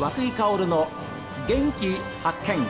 [0.00, 0.88] 和久井薫の
[1.46, 2.66] 元気発見。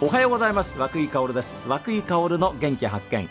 [0.00, 0.80] おはようございます。
[0.80, 1.68] 和久井薫です。
[1.68, 3.30] 和久井薫の元気発見。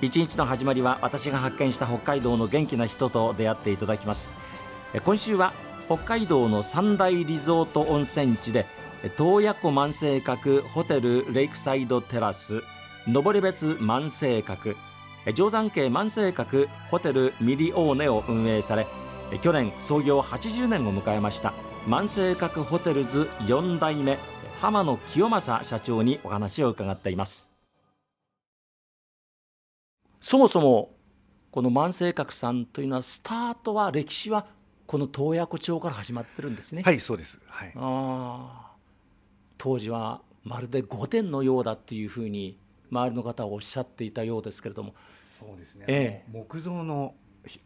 [0.00, 4.32] 一日の始まりは私が発見した北海道の元気な人と出会っていただきます。
[5.04, 5.52] 今週は
[5.84, 8.64] 北海道の三大リゾート温泉地で
[9.18, 12.62] 洞爺湖万世閣ホテルレイクサイドテラス
[13.06, 14.76] 登別万世閣
[15.26, 18.86] 定山渓万世閣ホテルミリオーネを運営され
[19.42, 21.52] 去年創業80年を迎えました。
[21.86, 24.18] 万世閣ホテルズ4代目
[24.60, 27.50] 浜野清正社長にお話を伺っています。
[30.20, 30.90] そもそも
[31.50, 34.46] この万世閣さんというのはスタートは歴史は
[34.86, 36.82] この洞爺湖町から始まってるんですね。
[36.82, 38.72] はいそうです、はい、あ
[39.56, 42.58] 当時はまるで御殿のようだっていうふうに
[42.90, 44.94] 周りの方はおっしゃっていたようですけれども。
[45.38, 47.14] そうですね、ええ、木造の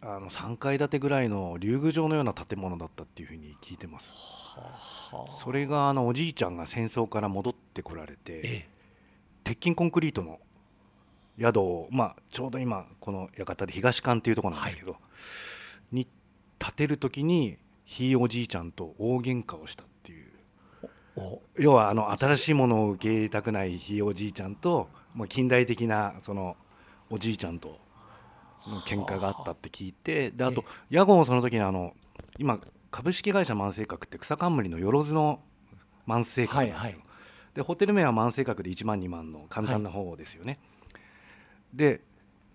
[0.00, 4.12] あの3階建てぐらいの竜宮城のような建物だったっていうふうに聞いてます。
[4.12, 8.69] はあ、それがあのおじいちゃんが戦争から戻ってこられて、ええ、
[9.42, 10.39] 鉄筋コンクリートの
[11.39, 14.98] 宿を、まあ、ちょうど今この館で東館っていうところなんですけど、は
[15.92, 16.08] い、に
[16.58, 20.28] 建てる時にひいおじいちゃんと大喧嘩をしたっていう。
[21.58, 26.56] 要はあの新しいものを受け入れたくないひいおじいちゃんともう近代的なその
[27.10, 27.78] おじいちゃんと
[28.68, 31.94] の喧嘩があったって聞いてであと屋号もその時にあの
[32.38, 32.58] 今
[32.90, 35.40] 株式会社万世閣って草冠のよろずの
[36.06, 36.96] 万世閣なんですよ、はいはい、
[37.54, 40.58] でホテル名は万世閣で1万2万の簡単な方ですよね、
[40.92, 40.98] は
[41.74, 42.00] い、で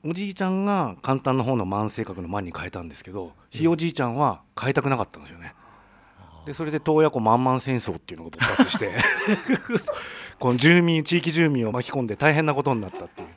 [0.03, 5.53] おじいちゃんが簡単な方の万世閣の万に変えたんですけどひいおじいちゃんは変えたくなかったんですよね。
[6.45, 8.97] でそれで洞爺湖満々戦争っていうのが勃発して
[10.39, 13.27] この住民地域住民を巻き込んで大変なことになったっていう。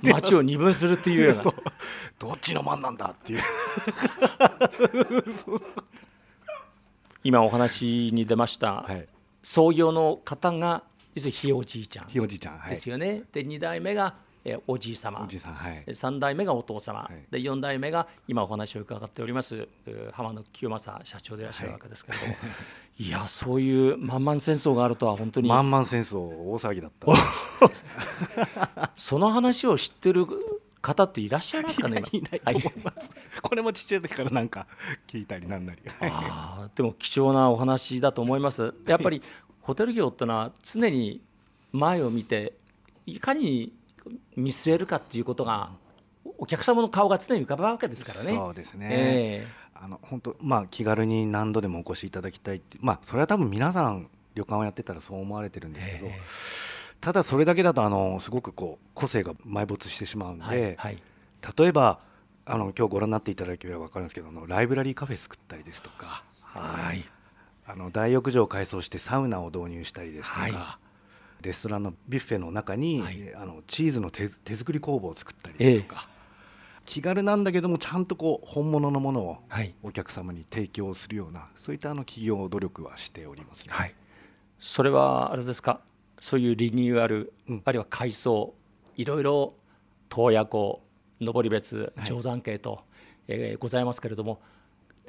[0.12, 1.42] 町を二分するっていうような。
[2.18, 3.40] どっちの番なんだっていう。
[7.22, 9.06] 今お話に出ました、はい、
[9.42, 10.82] 創業の方が
[11.14, 15.22] 要するにひいおじいちゃんですよね、はい、で2代目がえおじい様。
[15.22, 19.68] おじいさん、はい、3代目がお父様、はい、で4代目が今お話を伺っております
[20.12, 22.38] 浜野清正社長でいらっしゃるわけですけれども、は
[23.02, 25.48] い、いやそういう満々戦争があるとは本当に。
[25.48, 28.90] 満々戦争大騒ぎだった。
[28.96, 30.26] その話を知ってる
[30.82, 33.10] 方っていらっしゃいますかねいないと思います、
[33.42, 34.66] これもちっちゃい時からなんか
[35.08, 35.82] 聞いたりなんなり。
[36.00, 38.72] あでも貴重なお話だと思います。
[38.86, 39.22] やっぱり
[39.60, 41.20] ホテル業ってのは常に
[41.72, 42.54] 前を見て
[43.06, 43.72] いかに
[44.36, 45.70] 見据えるかっていうことが
[46.38, 48.34] お客様の顔が常に浮かぶわけですからね。
[48.34, 56.12] そうですね、えー、あの本当まあ気軽に何度でもお越しいただきたいってまあそれは多分皆さん旅館をやってたらそう思われてるんですけど、えー、
[57.00, 60.98] ただそれだけだとあのすごくこう個性が埋没してしまうんで、はいはい、
[61.56, 61.98] 例えば
[62.44, 67.04] あの今日ご覧になっていただければ分かるんですけどあのライブラリーカフェ作ったりですとか、はい、
[67.66, 70.40] あの大浴場を改装してサウナを導入したりですとか。
[70.42, 70.52] はい。
[71.42, 76.19] レストランのビュッフェの中に、はい、あのチーズの手手作り工房を作ったりですとか、えー、
[76.90, 79.38] 気軽なんだけどもちゃんとこう本物のものを
[79.84, 83.94] お客様に提供するような、はい、そういったあの企業努力はしております、ね、はい、
[84.58, 85.78] それはあれですか？
[86.18, 88.54] そういうリニューアル、うん、あるいは改装
[88.96, 89.54] いろいろ
[90.08, 90.82] 洞爺湖
[91.20, 92.82] 登別定山渓と、はい、
[93.28, 94.40] えー、ございますけれども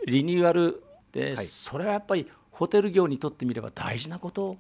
[0.06, 4.56] リニューアルで、それはやっぱりホテル業にとってみれば大事なこと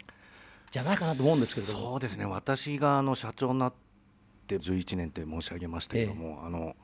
[0.72, 1.80] じゃないかなと思うんですけれども。
[1.92, 2.26] そうですね。
[2.26, 3.74] 私があの社長になっ
[4.48, 6.76] て11年って申し上げましたけども、ええ、あの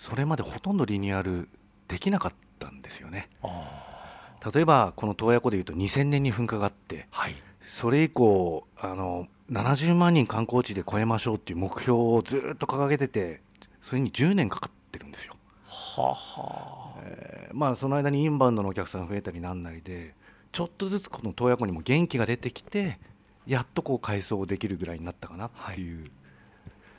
[0.00, 1.48] それまでほとんどリニューアル
[1.86, 3.28] できなかったんですよね。
[4.52, 7.34] 例えばこの洞爺湖でいうと2000年に噴火があって、はい、
[7.66, 13.42] それ以降あの70万人観光地で超えましょうっていう目標をずっと掲げてて
[13.82, 15.34] それに10年かかってるんですよ。
[15.68, 20.14] ははえー、まあその間にインバウンドのお客さん増えたりなんなりで
[20.52, 22.98] ちょっとずつこの洞爺湖にも元気が出てきて
[23.46, 26.04] やっとこう改装できるぐらいになったかなっていう、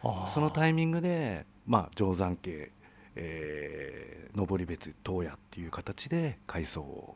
[0.03, 2.71] はい、そのタイミングで、まあ、定山渓、
[3.15, 7.15] えー、登別東野っていう形で改装を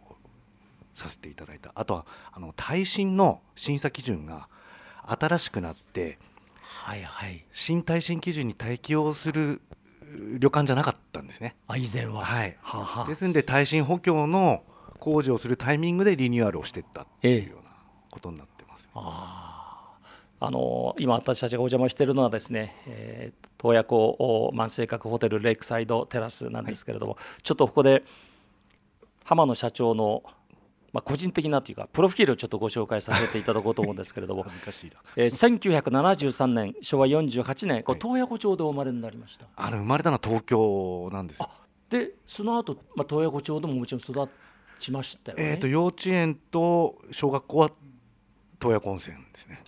[0.94, 1.72] させていただいた。
[1.76, 4.48] あとはあの耐震の審査基準が
[5.06, 6.18] 新しくなって、
[6.64, 9.62] はいはい、新耐震基準に適応する
[10.40, 11.56] 旅館じゃなかったんですね。
[11.68, 12.58] あ以前は、はい。
[12.62, 14.64] ははですので耐震補強の
[15.00, 17.72] 工事をするタイミングでリニューアルをしていったっていうような
[18.10, 18.56] ことになって
[18.96, 19.55] あ
[20.40, 28.04] あの今私たちがお邪魔しているのはですね、えー、洞爺湖万世閣ホテルレイクサイドテラスなんですけれども、はい、ちょっとここで
[29.24, 30.24] 浜野社長の
[30.96, 34.46] まあ、個人的なというかプロフィールをちょっとご紹介させていただこうと思うんですけれども
[35.18, 39.46] えー、1973年昭和48年洞爺湖町でお生まれになりました。
[39.58, 41.44] あの生まれたのは東京なんです
[41.90, 44.32] でその後、まあ洞爺湖町でももちろん育
[44.80, 45.44] ちましたよね。
[45.52, 47.72] えー、と幼稚園と小学校は
[48.60, 49.62] 洞爺湖温泉ですね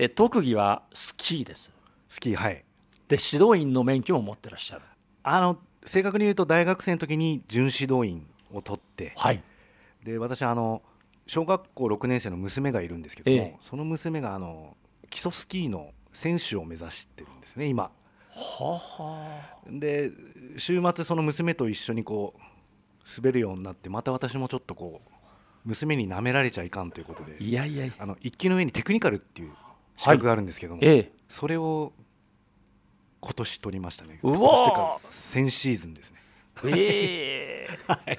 [0.00, 1.70] で特技はスキーです。
[2.08, 2.64] スキーはい
[3.06, 4.82] で指導員の免許も持ってらっしゃる。
[5.22, 9.42] あの正確に言うと大学生の時に準指導員を取ってはい。
[10.02, 10.80] で私あの
[11.26, 14.74] 小学校6年生の娘がいるんですけども、ええその娘があの
[15.10, 17.90] 基礎スキーの選手を目指してるんですね今
[18.32, 19.60] はは。
[19.68, 20.12] で
[20.56, 22.40] 週末その娘と一緒にこう
[23.18, 25.10] 滑るようになってまた私もちょっとこう
[25.66, 27.94] 娘に舐められちゃいかんということでいやいやいや。
[27.98, 29.50] あの一級の上にテクニカルっていう
[30.00, 31.12] 資格があるんですけども、ええ。
[31.28, 31.92] それを
[33.20, 34.18] 今年取りましたね。
[34.22, 34.38] うわー。
[34.38, 36.18] 今年か先シーズンですね。
[36.64, 37.68] え
[38.08, 38.18] え。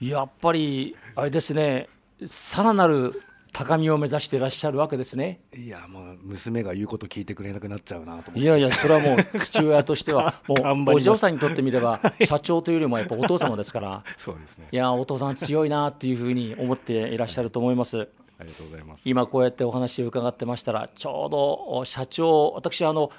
[0.00, 1.88] やっぱりあれですね。
[2.26, 3.22] さらなる
[3.52, 5.38] 高みを目指していらっしゃるわけですね。
[5.56, 8.40] いやもう娘が言うこと聞いてくれなくなっちゃうなと思って。
[8.40, 10.56] いやいやそれはもう父親としては も
[10.90, 14.02] うお嬢さんにとってみれば社長というよりもやっぱお父様ですから。
[14.16, 14.66] そうですね。
[14.72, 18.08] いやお父さん強いなっていうふうに思っていらっしゃると思います
[18.38, 19.02] ありがとうございます。
[19.08, 23.10] 今こうやってお話を伺ってましたらちょうど社長私あの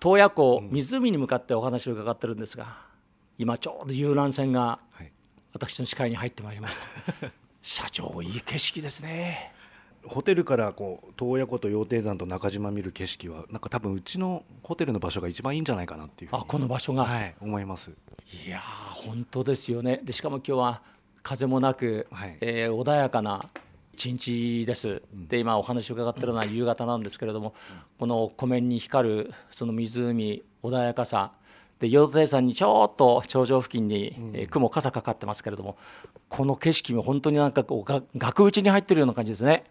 [0.00, 2.78] 洞爺湖湖に向かってお話を伺ってるんですが
[3.38, 5.12] 今ちょうど遊覧船がはい。
[5.52, 7.30] 私の視界に入ってまいりました。
[7.62, 9.52] 社長いい景色ですね。
[10.04, 17.90] ホテルからこう洞爺湖と羊蹄山と中島見る景色はなんか多分うちのホテルの場所が一番いいんじゃないかなっていうあこの場所が、はい思います。
[18.46, 20.00] い、やー本当ですよね。
[20.04, 20.82] でしかも今日は
[21.22, 22.36] 風もなく、はい。
[22.40, 23.48] えー穏やかな
[23.96, 27.54] 一日です、で今お話を伺ってるのは夕方なんですけれども、
[27.98, 31.32] この湖面に光るその湖穏やかさ。
[31.78, 35.76] で羊蹄山にちょっと頂上付近に、えー雲傘かかってますけれども
[36.30, 39.64] この景色も本当になんかこうが額縁に入ってるような感じですね。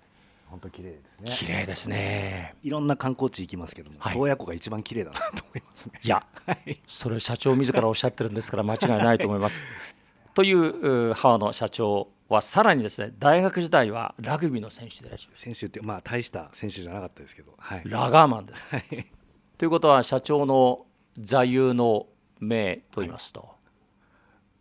[0.48, 1.32] 本当綺麗ですね。
[1.32, 2.56] 綺麗ですね。
[2.64, 4.16] いろんな観光地行きますけども、はい。
[4.16, 6.00] 洞爺湖が一番綺麗だなと思いますね。
[6.04, 6.80] いやはい。
[6.88, 9.66] それ社長自らおっしゃってるんですから間違いないと思います。
[10.36, 17.54] というう浜野社長はさらにですね大学時代はラグビーの選手でいらっしゃ選手ってまあ大した選手じゃなかったですけど。
[17.58, 17.82] はい。
[17.84, 18.68] るラガーマンです。
[18.70, 19.12] はい。
[19.58, 20.86] ということは社長の
[21.20, 22.08] 座右の
[22.40, 23.50] 銘と言いますと、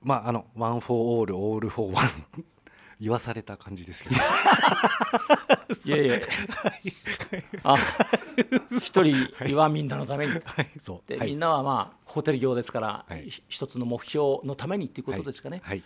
[0.02, 2.44] まああの One for all all for one
[3.00, 4.16] 言わされた感じですけど。
[5.86, 6.20] いやいや
[7.64, 7.76] あ
[8.78, 10.32] 一人はみんなのために。
[10.32, 10.70] はい。
[10.80, 11.08] そう。
[11.08, 11.28] で、はい。
[11.28, 13.28] みんなはまあホテル業ですから、はい。
[13.28, 15.62] ひ一つの目標のためにっていうことですかね。
[15.64, 15.82] はい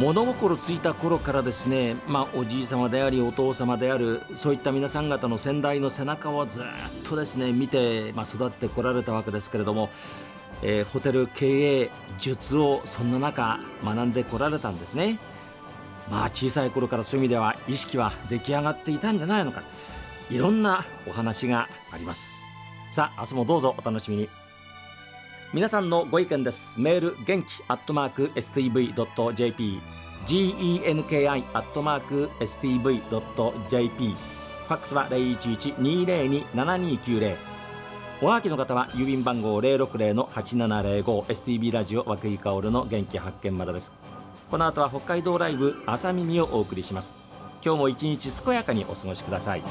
[0.00, 6.64] 物心ついた頃からですね、まあ、おじい様でありお父様であるそういった皆さん方の先代の背中をずっ
[7.04, 9.90] とですね見て、まあ、育ってこられたわけですけれども、
[10.62, 15.18] えーホテル経営術をそんな中学んでこられたんですね。
[16.10, 19.62] まあ小さい頃からそういう意味では意識は出来上がっていたんじゃないのか。
[20.28, 22.42] いろんなお話があります。
[22.90, 24.43] さあ明日もどうぞお楽しみに。
[25.54, 26.80] 皆さんのご意見です。
[26.80, 29.80] メール元気アットマーク STV.jp
[30.26, 37.36] genki アットマーク STV.jp ファックスは0112027290
[38.20, 43.92] おはがきの方は郵便番号060-8705 STB ラジオ和久井薫の元気発見までです。
[44.50, 47.14] この後は北海道ライブ朝耳をお送りします。
[47.64, 49.62] 今日も一日健やかにお過ごしください。